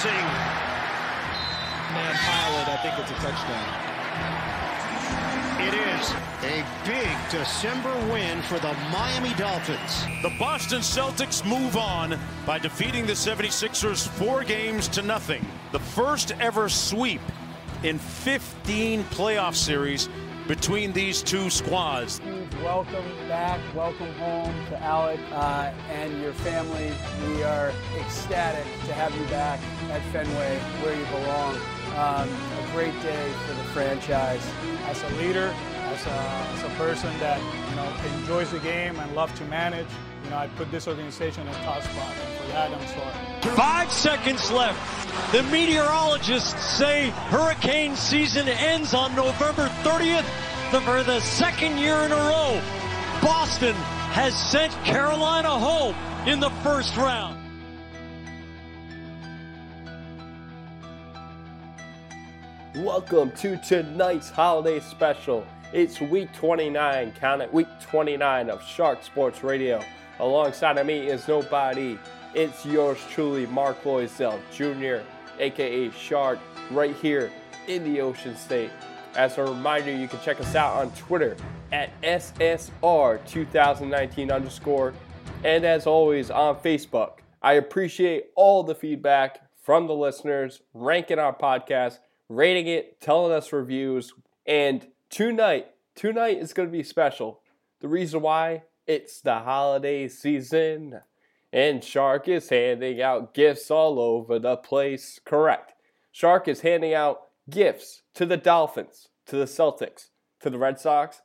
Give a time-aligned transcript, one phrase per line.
[0.00, 0.24] closing.
[1.92, 3.90] Man pilot, I think it's a touchdown.
[5.60, 6.10] It is
[6.42, 10.06] a big December win for the Miami Dolphins.
[10.22, 15.44] The Boston Celtics move on by defeating the 76ers four games to nothing.
[15.72, 17.20] The first ever sweep
[17.82, 20.08] in 15 playoff series
[20.48, 22.20] between these two squads.
[22.64, 26.92] Welcome back, welcome home to Alec uh, and your family.
[27.26, 29.58] We are ecstatic to have you back
[29.90, 31.56] at Fenway where you belong.
[31.96, 34.46] Um, a great day for the franchise.
[34.84, 35.54] As a leader,
[35.86, 39.88] as a, as a person that you know enjoys the game and loves to manage,
[40.24, 43.56] you know I put this organization in a tough spot, for that I'm sorry.
[43.56, 45.32] Five seconds left.
[45.32, 50.26] The meteorologists say hurricane season ends on November 30th.
[50.70, 52.62] For the second year in a row,
[53.20, 53.74] Boston
[54.12, 55.96] has sent Carolina home
[56.28, 57.36] in the first round.
[62.76, 65.44] Welcome to tonight's holiday special.
[65.72, 69.82] It's week 29, count it, week 29 of Shark Sports Radio.
[70.20, 71.98] Alongside of me is nobody.
[72.32, 75.04] It's yours truly, Mark Loisel Jr.,
[75.40, 76.38] aka Shark,
[76.70, 77.32] right here
[77.66, 78.70] in the Ocean State.
[79.16, 81.36] As a reminder, you can check us out on Twitter
[81.72, 84.94] at SSR2019 underscore,
[85.42, 87.14] and as always on Facebook.
[87.42, 93.52] I appreciate all the feedback from the listeners, ranking our podcast, rating it, telling us
[93.52, 94.12] reviews,
[94.46, 97.40] and tonight, tonight is going to be special.
[97.80, 101.00] The reason why it's the holiday season,
[101.52, 105.18] and Shark is handing out gifts all over the place.
[105.24, 105.72] Correct.
[106.12, 110.08] Shark is handing out gifts to the Dolphins, to the Celtics,
[110.40, 111.22] to the Red Sox,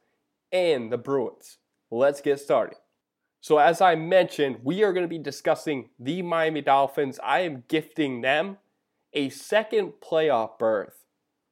[0.52, 1.58] and the Bruins.
[1.92, 2.78] Let's get started.
[3.42, 7.20] So, as I mentioned, we are going to be discussing the Miami Dolphins.
[7.24, 8.58] I am gifting them
[9.14, 11.06] a second playoff berth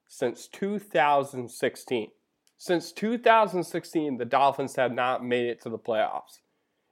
[0.07, 2.09] since 2016.
[2.57, 6.39] Since 2016, the Dolphins have not made it to the playoffs.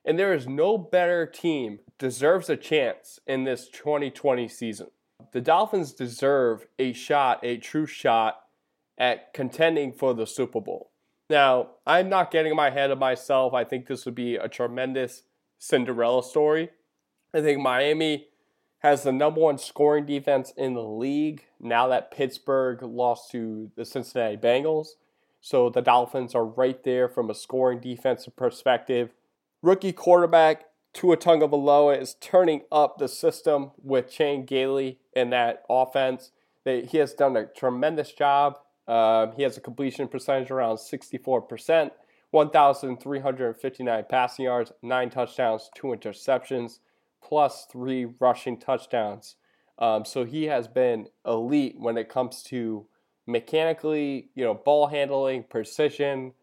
[0.03, 4.88] And there is no better team deserves a chance in this 2020 season.
[5.31, 8.42] The Dolphins deserve a shot, a true shot
[8.97, 10.92] at contending for the Super Bowl.
[11.30, 13.53] Now, I'm not getting my head of myself.
[13.53, 15.24] I think this would be a tremendous
[15.58, 16.72] Cinderella story.
[17.34, 18.28] I think Miami
[18.80, 23.86] has the number one scoring defense in the league now that Pittsburgh lost to the
[23.86, 24.88] Cincinnati Bengals.
[25.40, 29.13] So the Dolphins are right there from a scoring defensive perspective.
[29.62, 36.31] Rookie quarterback Tua Tagovailoa is turning up the system with Chan Gailey in that offense.
[36.66, 38.57] He has done a tremendous job.
[38.88, 41.91] Uh, he has a completion percentage around 64%,
[42.31, 46.80] 1,359 passing yards, nine touchdowns, two interceptions,
[47.24, 49.35] plus three rushing touchdowns.
[49.80, 52.85] Um, so he has been elite when it comes to
[53.25, 56.34] mechanically, you know, ball handling, precision,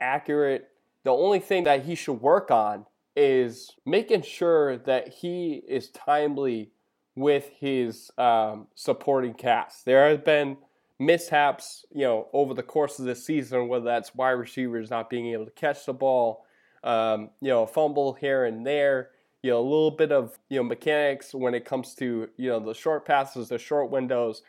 [0.00, 0.68] accurate.
[1.04, 2.86] The only thing that he should work on
[3.18, 6.70] is making sure that he is timely
[7.16, 9.84] with his um, supporting cast.
[9.84, 10.56] There have been
[11.00, 15.26] mishaps, you know, over the course of the season, whether that's wide receivers not being
[15.32, 16.44] able to catch the ball,
[16.84, 19.10] um, you know, a fumble here and there,
[19.42, 22.60] you know, a little bit of you know mechanics when it comes to you know
[22.60, 24.42] the short passes, the short windows.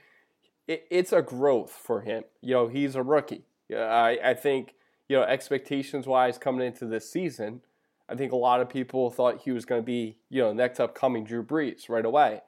[0.67, 2.23] It, it's a growth for him.
[2.41, 3.45] You know, he's a rookie.
[3.71, 4.75] I, I think
[5.07, 7.61] you know expectations wise coming into this season
[8.09, 10.79] I think a lot of people thought he was going to be, you know, next
[10.79, 12.41] upcoming Drew Brees right away.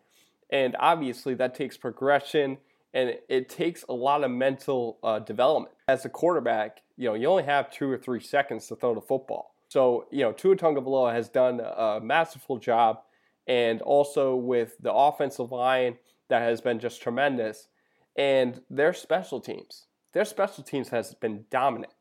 [0.50, 2.58] And obviously that takes progression
[2.94, 5.74] and it takes a lot of mental uh, development.
[5.88, 9.02] As a quarterback, you know, you only have two or three seconds to throw the
[9.02, 9.56] football.
[9.70, 13.00] So, you know, Tua Tagovailoa has done a masterful job,
[13.48, 15.98] and also with the offensive line
[16.28, 17.70] that has been just tremendous,
[18.18, 19.88] and their special teams.
[20.12, 21.94] Their special teams has been dominant.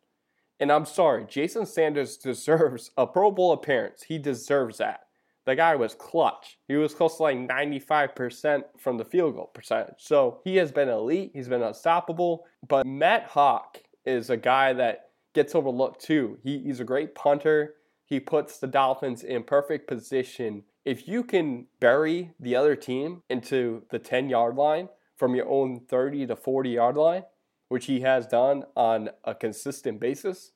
[0.60, 4.02] And I'm sorry, Jason Sanders deserves a Pro Bowl appearance.
[4.02, 5.06] He deserves that.
[5.46, 6.58] The guy was clutch.
[6.68, 9.96] He was close to like 95% from the field goal percentage.
[9.98, 11.32] So he has been elite.
[11.34, 12.44] He's been unstoppable.
[12.68, 16.38] But Matt Haack is a guy that gets overlooked too.
[16.42, 17.76] He, he's a great punter.
[18.04, 20.64] He puts the Dolphins in perfect position.
[20.84, 25.80] If you can bury the other team into the 10 yard line from your own
[25.88, 27.22] 30 to 40 yard line,
[27.70, 30.50] which he has done on a consistent basis,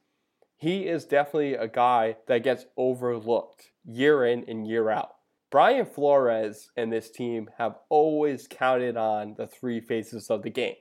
[0.56, 5.14] he is definitely a guy that gets overlooked year in and year out.
[5.49, 10.75] Brian Flores and this team have always counted on the three phases of the game.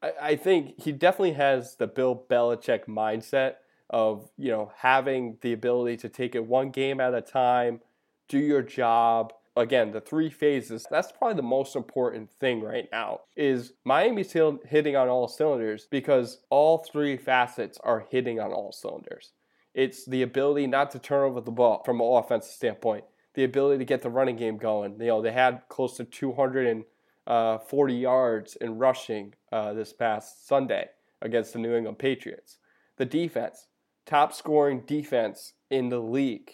[0.00, 3.54] I, think he definitely has the Bill Belichick mindset
[3.90, 7.80] of you know having the ability to take it one game at a time,
[8.28, 13.20] do your job, again, the three phases, that's probably the most important thing right now
[13.36, 19.32] is Miami's hitting on all cylinders because all three facets are hitting on all cylinders.
[19.74, 23.78] It's the ability not to turn over the ball from an offensive standpoint, the ability
[23.78, 24.98] to get the running game going.
[24.98, 26.86] You know, they had close to 240
[27.26, 30.88] uh, yards in rushing uh, this past Sunday
[31.20, 32.58] against the New England Patriots.
[32.96, 33.66] The defense,
[34.06, 36.52] top scoring defense in the league.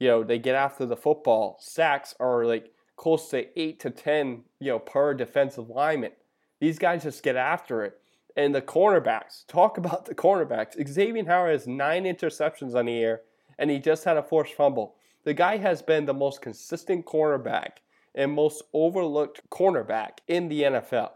[0.00, 1.58] You know, they get after the football.
[1.60, 6.12] Sacks are like close to eight to ten, you know, per defensive lineman.
[6.58, 7.98] These guys just get after it.
[8.36, 10.74] And the cornerbacks, talk about the cornerbacks.
[10.88, 13.20] Xavier Howard has nine interceptions on the year,
[13.58, 14.96] and he just had a forced fumble.
[15.24, 17.78] The guy has been the most consistent cornerback
[18.14, 21.10] and most overlooked cornerback in the NFL.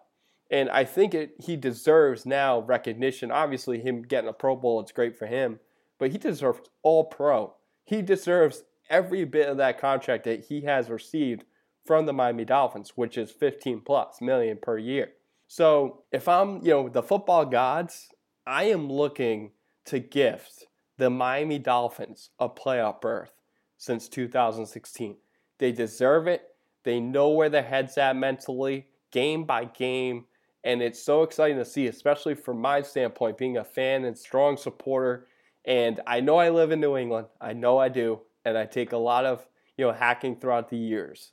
[0.50, 3.30] And I think it, he deserves now recognition.
[3.30, 5.58] Obviously, him getting a Pro Bowl, it's great for him,
[5.98, 7.54] but he deserves all pro.
[7.84, 11.44] He deserves every bit of that contract that he has received
[11.84, 15.12] from the Miami Dolphins, which is 15 plus million per year.
[15.46, 18.08] So if I'm, you know, the football gods,
[18.46, 19.52] I am looking
[19.86, 20.66] to gift
[20.96, 23.32] the Miami Dolphins a playoff berth
[23.76, 25.16] since 2016.
[25.58, 26.42] They deserve it.
[26.84, 30.26] They know where their head's at mentally, game by game.
[30.62, 34.56] And it's so exciting to see, especially from my standpoint, being a fan and strong
[34.56, 35.26] supporter.
[35.64, 37.26] And I know I live in New England.
[37.40, 38.20] I know I do.
[38.44, 39.46] And I take a lot of,
[39.76, 41.32] you know, hacking throughout the years.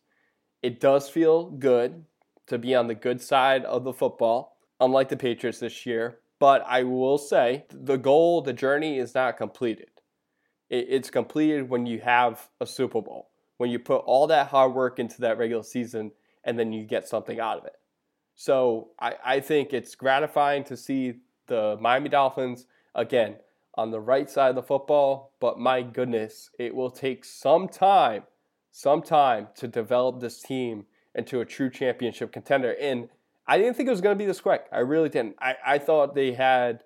[0.61, 2.05] It does feel good
[2.47, 6.19] to be on the good side of the football, unlike the Patriots this year.
[6.39, 9.89] But I will say the goal, the journey is not completed.
[10.69, 14.99] It's completed when you have a Super Bowl, when you put all that hard work
[14.99, 16.11] into that regular season
[16.43, 17.75] and then you get something out of it.
[18.35, 21.15] So I, I think it's gratifying to see
[21.47, 22.65] the Miami Dolphins,
[22.95, 23.35] again,
[23.81, 28.24] on the right side of the football, but my goodness, it will take some time,
[28.72, 30.86] some time to develop this team
[31.16, 32.75] into a true championship contender.
[32.80, 33.10] And
[33.48, 34.66] I didn't think it was going to be this quick.
[34.72, 35.36] I really didn't.
[35.39, 36.83] I, I thought they had,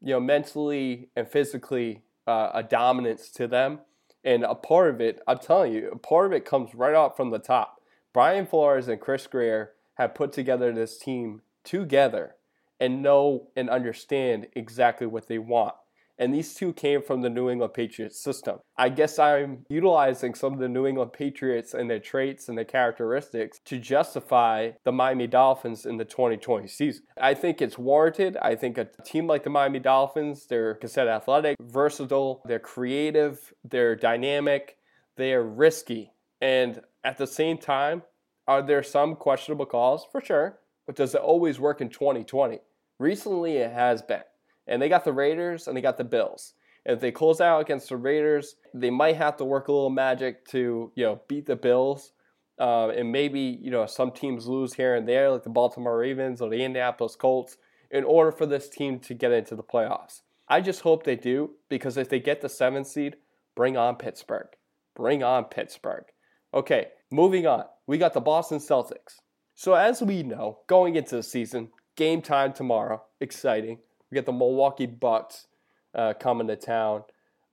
[0.00, 3.80] you know, mentally and physically uh, a dominance to them.
[4.24, 7.14] And a part of it, I'm telling you, a part of it comes right out
[7.16, 7.82] from the top.
[8.14, 12.36] Brian Flores and Chris Grier have put together this team together
[12.80, 15.74] and know and understand exactly what they want
[16.18, 18.58] and these two came from the New England Patriots system.
[18.76, 22.64] I guess I'm utilizing some of the New England Patriots and their traits and their
[22.64, 27.04] characteristics to justify the Miami Dolphins in the 2020 season.
[27.20, 28.36] I think it's warranted.
[28.42, 33.94] I think a team like the Miami Dolphins, they're cassette athletic, versatile, they're creative, they're
[33.96, 34.76] dynamic,
[35.16, 36.12] they're risky.
[36.40, 38.02] And at the same time,
[38.46, 40.06] are there some questionable calls?
[40.10, 40.58] For sure.
[40.86, 42.60] But does it always work in 2020?
[42.98, 44.22] Recently, it has been.
[44.68, 46.54] And they got the Raiders and they got the Bills.
[46.86, 49.90] And if they close out against the Raiders, they might have to work a little
[49.90, 52.12] magic to, you know, beat the Bills.
[52.58, 56.40] Uh, and maybe, you know, some teams lose here and there, like the Baltimore Ravens
[56.40, 57.56] or the Indianapolis Colts,
[57.90, 60.22] in order for this team to get into the playoffs.
[60.48, 63.16] I just hope they do, because if they get the seventh seed,
[63.54, 64.48] bring on Pittsburgh.
[64.96, 66.04] Bring on Pittsburgh.
[66.52, 67.64] Okay, moving on.
[67.86, 69.20] We got the Boston Celtics.
[69.54, 73.78] So, as we know, going into the season, game time tomorrow, exciting.
[74.10, 75.46] We got the Milwaukee Bucks
[75.94, 77.04] uh, coming to town.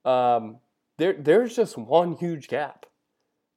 [0.04, 0.58] Um,
[0.98, 2.86] there, there's just one huge gap.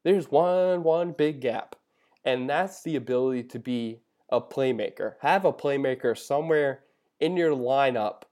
[0.04, 1.76] There's one, one big gap,
[2.24, 5.14] and that's the ability to be a playmaker.
[5.20, 6.80] Have a playmaker somewhere
[7.20, 8.22] in your lineup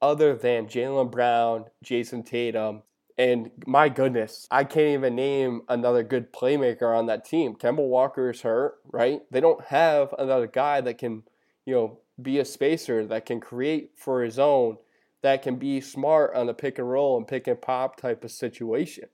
[0.00, 2.82] other than Jaylen Brown, Jayson Tatum,
[3.18, 7.54] and my goodness, I can't even name another good playmaker on that team.
[7.54, 9.22] Kemba Walker is hurt, right?
[9.30, 11.22] They don't have another guy that can,
[11.64, 14.78] you know, be a spacer that can create for his own,
[15.22, 18.30] that can be smart on a pick and roll and pick and pop type of
[18.30, 19.08] situation.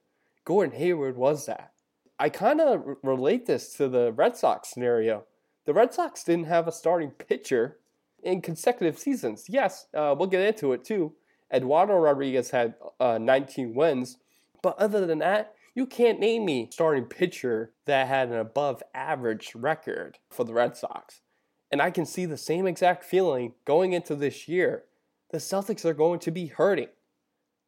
[0.44, 1.72] Gordon Hayward was that.
[2.18, 5.24] I kind of relate this to the Red Sox scenario.
[5.64, 7.78] The Red Sox didn't have a starting pitcher
[8.22, 9.46] in consecutive seasons.
[9.48, 11.12] Yes, uh, we'll get into it too.
[11.52, 14.18] Eduardo Rodriguez had uh, 19 wins,
[14.62, 19.54] but other than that, you can't name me starting pitcher that had an above average
[19.54, 21.22] record for the Red Sox.
[21.72, 24.84] And I can see the same exact feeling going into this year.
[25.30, 26.88] The Celtics are going to be hurting.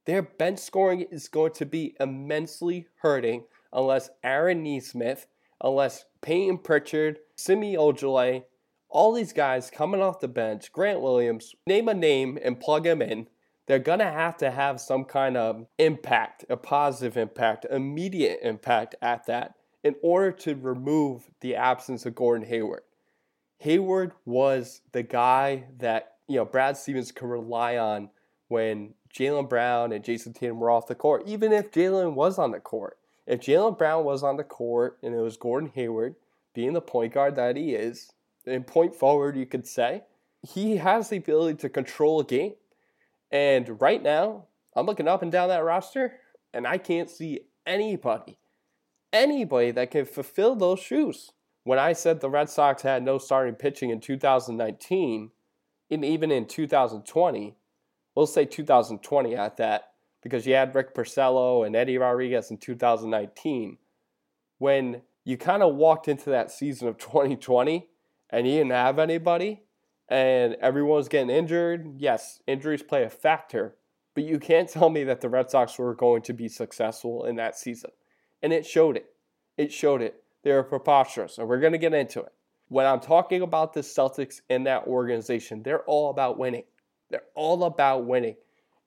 [0.04, 5.26] Their bench scoring is going to be immensely hurting unless Aaron Nesmith,
[5.62, 8.44] unless Payton Pritchard, Semi Ojeleye,
[8.90, 13.00] all these guys coming off the bench, Grant Williams, name a name and plug them
[13.00, 13.28] in.
[13.66, 18.94] They're going to have to have some kind of impact, a positive impact, immediate impact
[19.00, 22.82] at that in order to remove the absence of Gordon Hayward.
[23.58, 28.10] Hayward was the guy that you know Brad Stevens could rely on
[28.48, 31.22] when Jaylen Brown and Jayson Tatum were off the court.
[31.26, 35.14] Even if Jaylen was on the court, If Jaylen Brown was on the court and
[35.14, 36.16] it was Gordon Hayward
[36.52, 38.12] being the point guard that he is,
[38.46, 40.02] and point forward, you could say,
[40.42, 42.54] he has the ability to control a game.
[43.30, 44.44] And right now,
[44.76, 46.20] I'm looking up and down that roster,
[46.52, 48.36] and I can't see anybody,
[49.12, 51.32] anybody that can fulfill those shoes.
[51.64, 55.30] When I said the Red Sox had no starting pitching in 2019,
[55.90, 57.56] and even in 2020,
[58.14, 59.92] we'll say 2020 at that,
[60.22, 63.78] because you had Rick Porcello and Eddie Rodriguez in 2019.
[64.58, 67.88] When you kind of walked into that season of 2020
[68.30, 69.62] and you didn't have anybody,
[70.08, 73.76] and everyone was getting injured, yes, injuries play a factor,
[74.14, 77.36] but you can't tell me that the Red Sox were going to be successful in
[77.36, 77.90] that season.
[78.42, 79.06] And it showed it.
[79.56, 80.23] It showed it.
[80.44, 82.32] They were preposterous, and we're going to get into it.
[82.68, 86.64] When I'm talking about the Celtics and that organization, they're all about winning.
[87.10, 88.36] They're all about winning.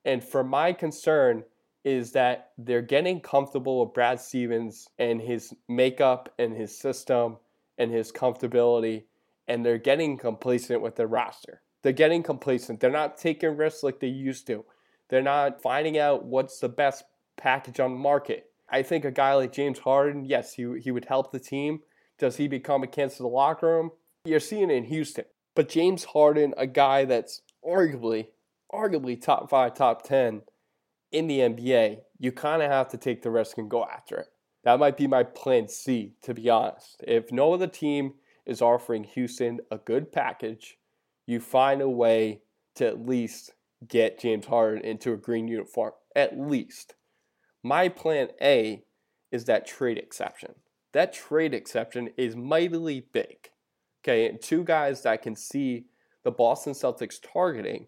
[0.05, 1.43] And for my concern
[1.83, 7.37] is that they're getting comfortable with Brad Stevens and his makeup and his system
[7.77, 9.05] and his comfortability,
[9.47, 11.61] and they're getting complacent with their roster.
[11.81, 12.79] They're getting complacent.
[12.79, 14.63] They're not taking risks like they used to.
[15.09, 17.03] They're not finding out what's the best
[17.37, 18.46] package on the market.
[18.69, 21.81] I think a guy like James Harden, yes, he, he would help the team.
[22.19, 23.91] Does he become a cancer to the locker room?
[24.25, 25.25] You're seeing it in Houston.
[25.55, 28.27] But James Harden, a guy that's arguably,
[28.71, 30.41] arguably top five, top 10
[31.11, 34.27] in the NBA, you kind of have to take the risk and go after it.
[34.63, 37.03] That might be my plan C, to be honest.
[37.07, 40.77] If no other team is offering Houston a good package,
[41.25, 42.41] you find a way
[42.75, 43.53] to at least
[43.87, 45.93] get James Harden into a green uniform.
[46.15, 46.95] At least.
[47.67, 48.85] My plan A
[49.29, 50.55] is that trade exception.
[50.93, 53.49] That trade exception is mightily big.
[54.01, 55.87] Okay, and two guys that can see
[56.23, 57.87] the Boston Celtics targeting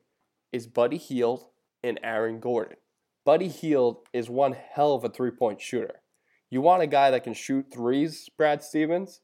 [0.51, 1.45] is Buddy Hield
[1.81, 2.75] and Aaron Gordon.
[3.23, 6.01] Buddy Hield is one hell of a three point shooter.
[6.49, 9.21] You want a guy that can shoot threes, Brad Stevens?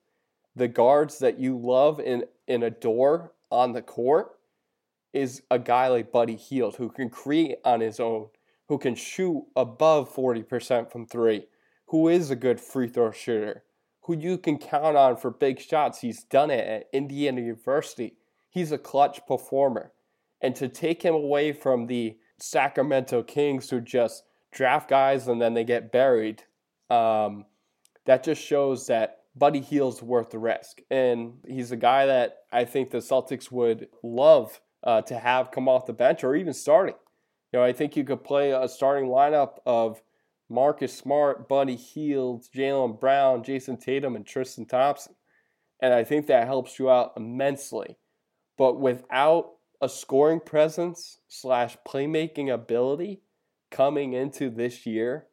[0.55, 4.37] The guards that you love and, and adore on the court
[5.11, 8.29] is a guy like Buddy Hield who can create on his own,
[8.67, 11.47] who can shoot above 40% from three,
[11.87, 13.63] who is a good free throw shooter,
[14.01, 16.01] who you can count on for big shots.
[16.01, 18.17] He's done it at Indiana University.
[18.49, 19.91] He's a clutch performer.
[20.41, 25.53] And to take him away from the Sacramento Kings who just draft guys and then
[25.53, 26.43] they get buried,
[26.89, 27.45] um,
[28.05, 30.81] that just shows that Buddy Hield's worth the risk.
[30.89, 35.67] And he's a guy that I think the Celtics would love uh, to have come
[35.67, 36.95] off the bench or even starting.
[37.55, 40.01] You know, I think you could play a starting lineup of
[40.49, 45.15] Marcus Smart, Buddy Hield, Jaylen Brown, Jayson Tatum, and Tristan Thompson.
[45.79, 47.95] And I think that helps you out immensely.
[48.57, 53.21] But without a scoring presence slash playmaking ability
[53.71, 55.27] coming into this year,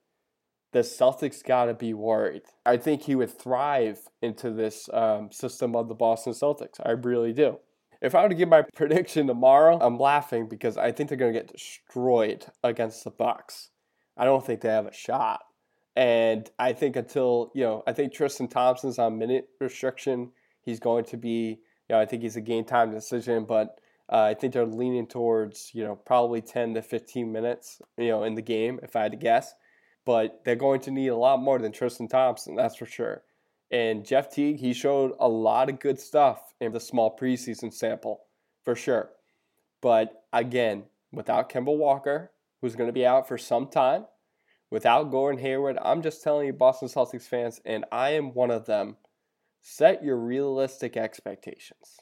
[0.71, 2.43] the Celtics got to be worried.
[2.65, 6.79] I think he would thrive into this um, system of the Boston Celtics.
[6.87, 7.59] I really do.
[8.03, 11.33] If I were to give my prediction tomorrow, I'm laughing because I think they're going
[11.33, 13.71] to get destroyed against the Bucks.
[14.17, 15.41] I don't think they have a shot.
[15.95, 20.33] And I think until, you know, I think Tristan Thompson's on minute restriction.
[20.63, 23.79] He's going to be, you know, I think he's a game time decision, but
[24.11, 28.25] uh, I think they're leaning towards, you know, probably 10 to 15 minutes, you know,
[28.25, 29.55] in the game, if I had to guess.
[30.05, 33.23] But they're going to need a lot more than Tristan Thompson, that's for sure.
[33.73, 38.21] And Jeff Teague, he showed a lot of good stuff in the small preseason sample,
[38.65, 39.11] for sure.
[39.81, 44.05] But again, without Kemba Walker, who's going to be out for some time,
[44.71, 48.67] without Gordon Hayward, I'm just telling you, Boston Celtics fans, and I am one of
[48.67, 48.99] them,
[49.63, 52.01] set your realistic expectations.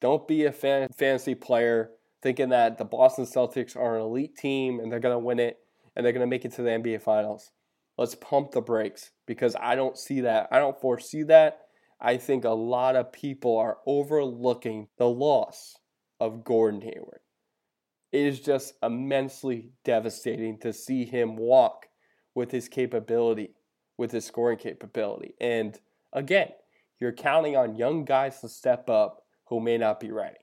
[0.00, 1.90] Don't be a fan- fantasy player
[2.22, 5.58] thinking that the Boston Celtics are an elite team and they're going to win it
[5.96, 7.50] and they're going to make it to the NBA Finals.
[7.98, 10.48] Let's pump the brakes because I don't see that.
[10.52, 11.62] I don't foresee that.
[12.00, 15.76] I think a lot of people are overlooking the loss
[16.20, 17.20] of Gordon Hayward.
[18.12, 21.88] It is just immensely devastating to see him walk
[22.36, 23.56] with his capability,
[23.98, 25.34] with his scoring capability.
[25.40, 25.76] And
[26.12, 26.50] again,
[27.00, 30.38] you're counting on young guys to step up who may not be ready.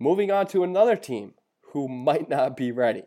[0.00, 1.34] Moving on to another team
[1.72, 3.02] who might not be ready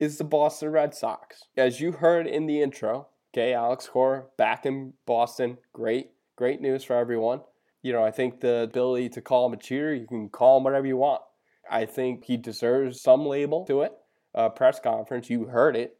[0.00, 1.44] is the Boston Red Sox.
[1.56, 5.58] As you heard in the intro, okay, Alex Cora back in Boston.
[5.72, 7.40] Great, great news for everyone.
[7.82, 10.64] You know, I think the ability to call him a cheater, you can call him
[10.64, 11.22] whatever you want.
[11.70, 13.92] I think he deserves some label to it.
[14.34, 15.96] Uh, press conference, you heard it.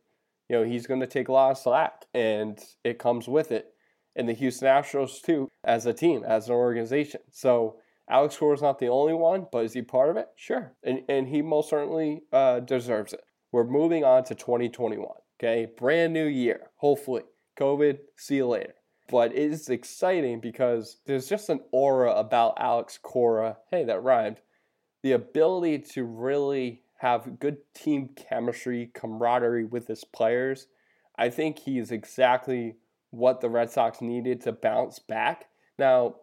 [0.49, 3.75] You know, he's going to take a lot of slack, and it comes with it.
[4.17, 7.21] And the Houston Astros, too, as a team, as an organization.
[7.31, 7.77] So,
[8.09, 10.29] Alex Cora is not the only one, but is he part of it?
[10.37, 10.75] Sure.
[10.83, 13.25] And, and he most certainly uh, deserves it.
[13.54, 15.06] We're moving on to 2021.
[15.38, 17.23] Okay, brand new year, hopefully.
[17.56, 18.75] COVID, see you later.
[19.08, 23.58] But it is exciting because there's just an aura about Alex Cora.
[23.70, 24.38] Hey, that rhymed.
[25.04, 30.66] The ability to really have good team chemistry, camaraderie with his players.
[31.16, 32.78] I think he is exactly
[33.11, 35.44] what the Red Sox needed to bounce back.
[35.78, 36.16] Now,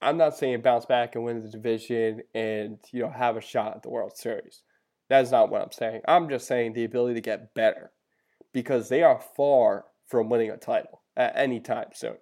[0.00, 3.74] I'm not saying bounce back and win the division and you know have a shot
[3.74, 4.62] at the World Series.
[5.08, 6.02] That's not what I'm saying.
[6.06, 7.92] I'm just saying the ability to get better
[8.52, 12.16] because they are far from winning a title at any time soon.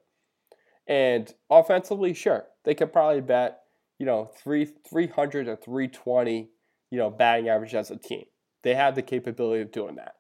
[0.87, 3.61] And offensively, sure, they could probably bet,
[3.99, 6.49] you know, three 300 or 320,
[6.91, 8.25] you know, batting average as a team.
[8.63, 10.15] They have the capability of doing that.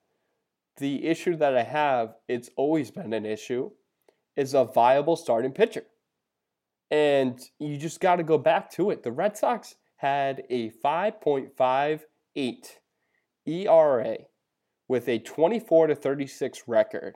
[0.79, 3.71] The issue that I have, it's always been an issue,
[4.37, 5.85] is a viable starting pitcher.
[6.91, 9.03] And you just got to go back to it.
[9.03, 10.71] The Red Sox had a
[12.37, 12.79] 5.58
[13.47, 14.17] ERA
[14.89, 17.15] with a 24 to 36 record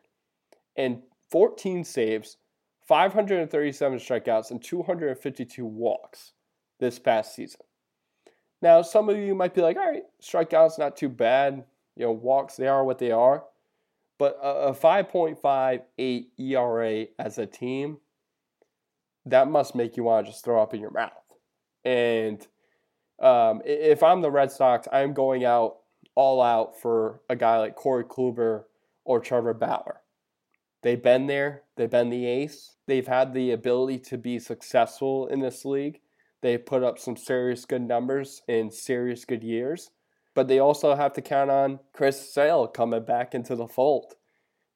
[0.76, 2.36] and 14 saves,
[2.86, 6.32] 537 strikeouts, and 252 walks
[6.80, 7.60] this past season.
[8.62, 11.64] Now, some of you might be like, all right, strikeouts not too bad.
[11.96, 13.44] You know, walks, they are what they are.
[14.18, 17.98] But a 5.58 ERA as a team,
[19.24, 21.12] that must make you want to just throw up in your mouth.
[21.84, 22.46] And
[23.20, 25.76] um, if I'm the Red Sox, I'm going out
[26.14, 28.64] all out for a guy like Corey Kluber
[29.04, 30.02] or Trevor Bauer.
[30.82, 35.40] They've been there, they've been the ace, they've had the ability to be successful in
[35.40, 36.00] this league.
[36.42, 39.90] They put up some serious good numbers in serious good years,
[40.34, 44.14] but they also have to count on Chris Sale coming back into the fold.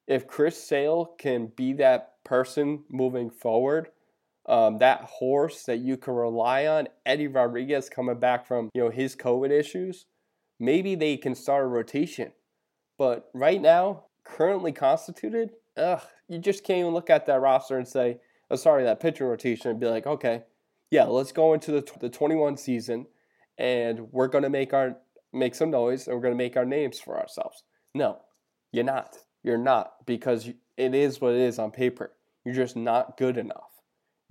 [0.06, 3.88] If Chris Sale can be that person moving forward,
[4.46, 8.90] um, that horse that you can rely on, Eddie Rodriguez coming back from you know
[8.90, 10.06] his COVID issues,
[10.60, 12.32] maybe they can start a rotation.
[12.98, 17.88] But right now, currently constituted, ugh, you just can't even look at that roster and
[17.88, 20.44] say, oh, sorry, that pitching rotation and be like, okay,
[20.90, 23.06] yeah, let's go into the, the 21 season
[23.58, 24.96] and we're going to make our
[25.32, 27.64] make some noise and we're going to make our names for ourselves.
[27.94, 28.20] No,
[28.72, 29.16] you're not.
[29.42, 32.12] You're not because it is what it is on paper.
[32.44, 33.73] You're just not good enough.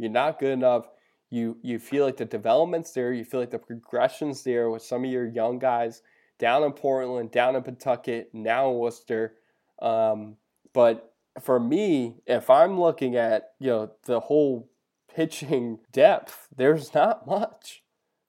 [0.04, 0.90] You're not good enough.
[1.30, 3.14] You you feel like the development's there.
[3.14, 6.02] You feel like the progression's there with some of your young guys
[6.40, 9.36] down in Portland, down in Pawtucket, now in Worcester.
[9.82, 10.36] Um,
[10.74, 14.70] but for me, if I'm looking at you know the whole
[15.16, 17.82] pitching depth, there's not much.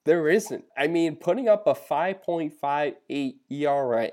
[0.05, 0.67] There isn't.
[0.77, 4.11] I mean, putting up a 5.58 ERA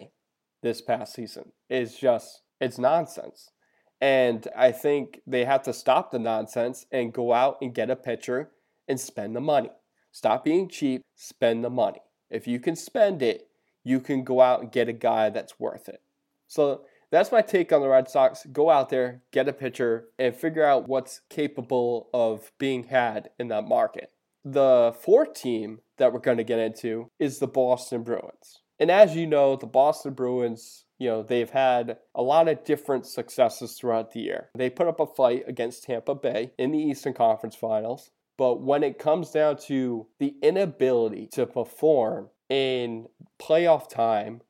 [0.64, 3.52] this past season is just it's nonsense.
[4.02, 7.96] And I think they have to stop the nonsense and go out and get a
[7.96, 8.50] pitcher
[8.88, 9.70] and spend the money.
[10.12, 12.02] Stop being cheap, spend the money.
[12.30, 13.48] If you can spend it,
[13.84, 16.02] you can go out and get a guy that's worth it.
[16.48, 18.46] So that's my take on the Red Sox.
[18.52, 23.50] Go out there, get a pitcher, and figure out what's capable of being had in
[23.50, 24.12] that market.
[24.44, 28.62] The fourth team that we're going to get into is the Boston Bruins.
[28.80, 33.08] And as you know, the Boston Bruins, you know, they've had a lot of different
[33.08, 34.50] successes throughout the year.
[34.56, 38.12] They put up a fight against Tampa Bay in the Eastern Conference Finals.
[38.38, 43.08] But when it comes down to the inability to perform in
[43.40, 44.42] playoff time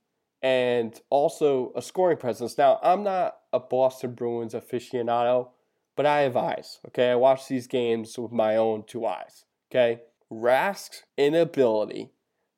[0.41, 2.57] and also a scoring presence.
[2.57, 5.51] Now, I'm not a Boston Bruins aficionado,
[5.95, 6.79] but I have eyes.
[6.87, 9.45] Okay, I watch these games with my own two eyes.
[9.71, 12.09] Okay, Rask's inability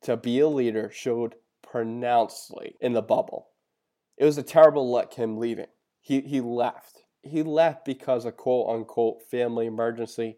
[0.01, 3.49] to be a leader showed pronouncedly in the bubble.
[4.17, 5.67] It was a terrible look him leaving.
[5.99, 7.04] He he left.
[7.21, 10.38] He left because of quote unquote family emergency.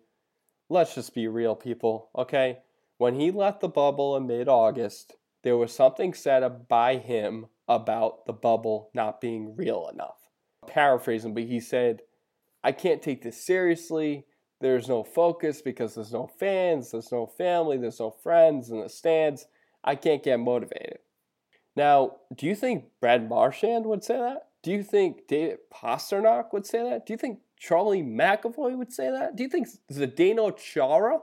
[0.70, 2.10] Let's just be real, people.
[2.18, 2.60] Okay,
[2.98, 8.26] when he left the bubble in mid August, there was something said by him about
[8.26, 10.18] the bubble not being real enough.
[10.68, 12.02] Paraphrasing, but he said,
[12.64, 14.26] I can't take this seriously.
[14.62, 18.90] There's no focus because there's no fans, there's no family, there's no friends in the
[18.90, 19.46] stands.
[19.84, 21.00] I can't get motivated.
[21.76, 24.48] Now, do you think Brad Marchand would say that?
[24.64, 27.06] Do you think David Pastrnak would say that?
[27.06, 29.36] Do you think Charlie McAvoy would say that?
[29.36, 31.20] Do you think Zdeno Chara,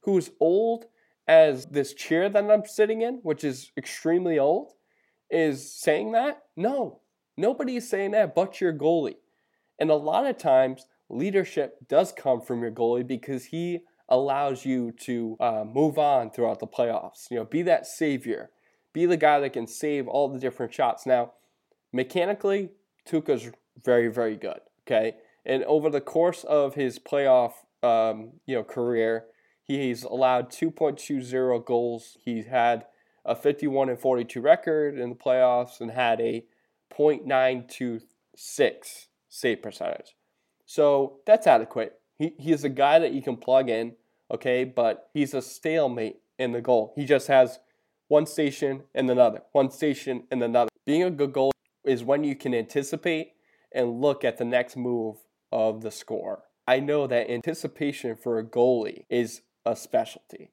[0.00, 0.86] who's old
[1.28, 4.72] as this chair that I'm sitting in, which is extremely old,
[5.30, 6.44] is saying that?
[6.56, 7.00] No,
[7.36, 9.16] nobody is saying that but your goalie.
[9.78, 14.92] And a lot of times, leadership does come from your goalie because he allows you
[14.92, 17.30] to uh, move on throughout the playoffs.
[17.30, 18.50] You know, be that savior,
[18.96, 21.06] be the guy that can save all the different shots.
[21.06, 21.32] Now,
[21.92, 22.70] mechanically,
[23.08, 23.50] Tuukka's
[23.84, 24.60] very, very good.
[24.86, 29.26] Okay, and over the course of his playoff, um, you know, career,
[29.66, 32.16] He's allowed 2.20 goals.
[32.24, 32.86] He's had
[33.24, 36.44] a 51 and 42 record in the playoffs and had a
[36.96, 40.14] .926 save percentage.
[40.66, 41.98] So that's adequate.
[42.16, 43.96] He, he is a guy that you can plug in,
[44.30, 46.92] okay, but he's a stalemate in the goal.
[46.94, 47.58] He just has
[48.08, 50.70] one station and another, one station and another.
[50.84, 51.50] Being a good goalie
[51.84, 53.32] is when you can anticipate
[53.72, 55.16] and look at the next move
[55.52, 56.44] of the score.
[56.66, 60.50] I know that anticipation for a goalie is a specialty.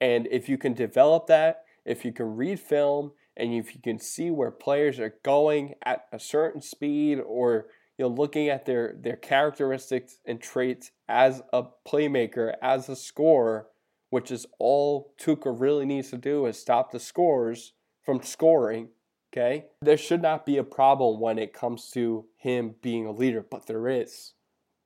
[0.00, 3.98] And if you can develop that, if you can read film, and if you can
[3.98, 7.66] see where players are going at a certain speed or
[7.98, 13.68] you know looking at their their characteristics and traits as a playmaker, as a scorer,
[14.16, 18.88] which is all Tuukka really needs to do is stop the scores from scoring.
[19.30, 23.44] Okay, there should not be a problem when it comes to him being a leader,
[23.50, 24.32] but there is.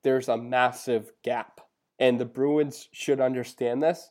[0.03, 1.61] There's a massive gap,
[1.97, 4.09] and the Bruins should understand this.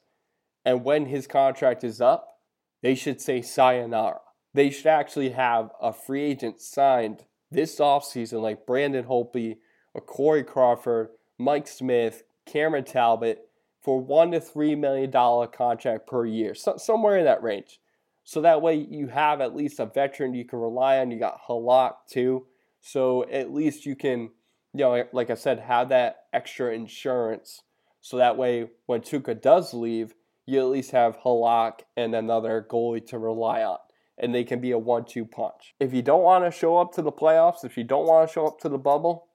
[0.65, 2.39] And when his contract is up,
[2.81, 4.23] they should say sayonara.
[4.55, 9.59] They should actually have a free agent signed this offseason, like Brandon Holtby
[9.93, 13.50] or Corey Crawford, Mike Smith, Cameron Talbot,
[13.83, 17.81] for one to three million dollar contract per year, so, somewhere in that range.
[18.25, 21.11] So that way you have at least a veteran you can rely on.
[21.11, 22.47] You got Halak too,
[22.81, 24.31] so at least you can,
[24.73, 27.63] you know, like I said, have that extra insurance.
[28.03, 30.15] So that way when Tuukka does leave,
[30.47, 33.79] you at least have Halak and another goalie to rely on.
[34.19, 35.75] And they can be a one two punch.
[35.81, 38.33] If you don't want to show up to the playoffs, if you don't want to
[38.33, 39.29] show up to the bubble,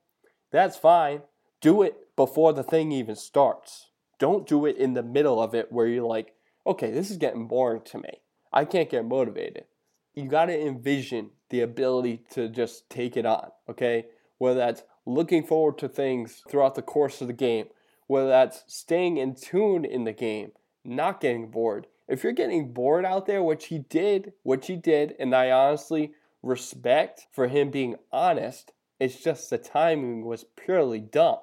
[0.52, 1.24] that's fine.
[1.60, 3.90] Do it before the thing even starts.
[4.20, 6.34] Don't do it in the middle of it where you're like,
[6.66, 8.22] okay, this is getting boring to me.
[8.52, 9.66] I can't get motivated.
[10.14, 14.06] You got to envision the ability to just take it on, okay?
[14.38, 17.68] Whether that's looking forward to things throughout the course of the game,
[18.08, 20.52] whether that's staying in tune in the game,
[20.84, 21.88] not getting bored.
[22.08, 26.14] If you're getting bored out there, which he did, which he did, and I honestly
[26.44, 31.40] respect for him being honest, it's just the timing was purely dumb.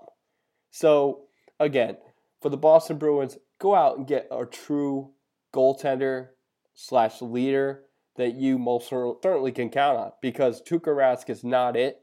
[0.71, 1.23] So,
[1.59, 1.97] again,
[2.43, 5.13] for the Boston Bruins, go out and get a true
[5.55, 6.31] goaltender
[6.75, 7.85] slash leader
[8.17, 12.01] that you most certainly can count on because Tuukka Rask is not it.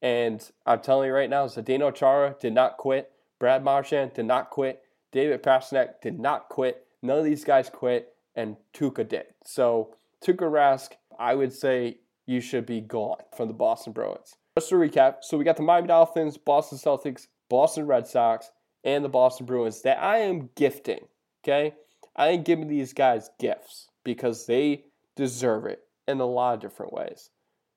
[0.00, 3.12] And I'm telling you right now, Zdeno Chara did not quit.
[3.38, 4.82] Brad Marchand did not quit.
[5.12, 6.86] David Pastrnak did not quit.
[7.02, 9.26] None of these guys quit, and Tuukka did.
[9.44, 14.36] So Tuukka Rask, I would say you should be gone from the Boston Bruins.
[14.58, 18.50] Just to recap, so we got the Miami Dolphins, Boston Celtics, Boston Red Sox,
[18.84, 21.06] and the Boston Bruins that I am gifting.
[21.44, 21.74] Okay,
[22.16, 24.84] I am giving these guys gifts because they
[25.16, 27.30] deserve it in a lot of different ways.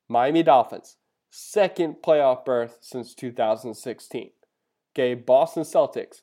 [0.08, 0.98] Miami Dolphins,
[1.30, 4.32] second playoff berth since 2016.
[4.94, 6.22] Okay, Boston Celtics,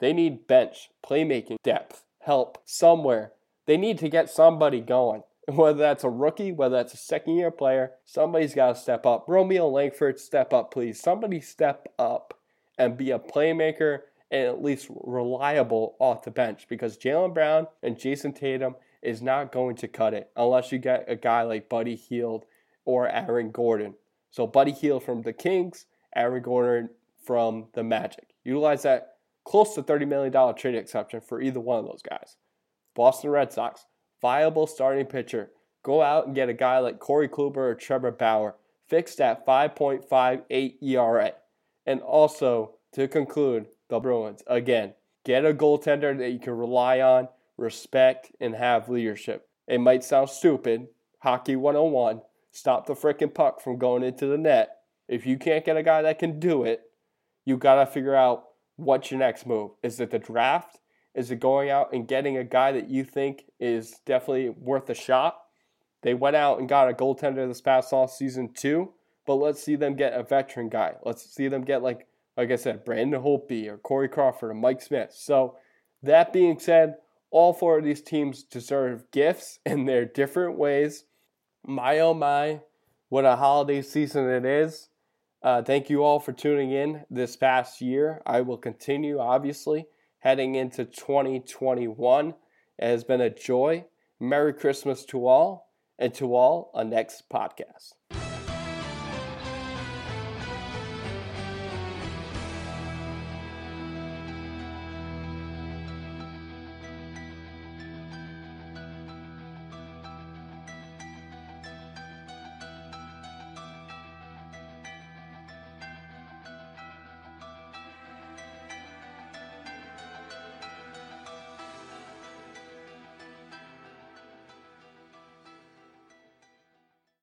[0.00, 3.32] they need bench, playmaking depth, help somewhere.
[3.66, 5.22] They need to get somebody going.
[5.48, 9.26] Whether that's a rookie, whether that's a second year player, somebody's got to step up.
[9.28, 10.98] Romeo Langford, step up, please.
[10.98, 12.40] Somebody step up
[12.78, 17.96] and be a playmaker and at least reliable off the bench because Jaylen Brown and
[17.96, 21.94] Jayson Tatum is not going to cut it unless you get a guy like Buddy
[21.94, 22.44] Hield
[22.84, 23.94] or Aaron Gordon.
[24.30, 26.90] So Buddy Hield from the Kings, Aaron Gordon
[27.24, 28.34] from the Magic.
[28.44, 32.36] Utilize that close to $30 million trade exception for either one of those guys.
[32.94, 33.86] Boston Red Sox,
[34.20, 35.50] viable starting pitcher.
[35.82, 38.56] Go out and get a guy like Corey Kluber or Trevor Bauer,
[38.88, 41.32] fixed at 5.58 ERA.
[41.84, 44.94] And also, to conclude, the Bruins, again,
[45.24, 49.48] get a goaltender that you can rely on, respect, and have leadership.
[49.66, 50.88] It might sound stupid,
[51.20, 54.78] hockey 101, stop the freaking puck from going into the net.
[55.08, 56.82] If you can't get a guy that can do it,
[57.44, 58.44] you got to figure out
[58.76, 59.72] what's your next move?
[59.82, 60.80] Is it the draft?
[61.14, 64.94] Is it going out and getting a guy that you think is definitely worth a
[64.94, 65.40] shot?
[66.02, 68.92] They went out and got a goaltender this past off season too,
[69.26, 70.94] but let's see them get a veteran guy.
[71.04, 74.82] Let's see them get like like I said, Brandon Holtby or Corey Crawford or Mike
[74.82, 75.12] Smith.
[75.14, 75.56] So
[76.02, 76.96] that being said,
[77.30, 81.04] all four of these teams deserve gifts in their different ways.
[81.66, 82.60] My oh my,
[83.08, 84.88] what a holiday season it is.
[85.42, 88.22] Uh, thank you all for tuning in this past year.
[88.24, 89.86] I will continue, obviously,
[90.20, 92.28] heading into 2021.
[92.28, 92.34] It
[92.78, 93.84] has been a joy.
[94.18, 98.23] Merry Christmas to all, and to all, a next podcast.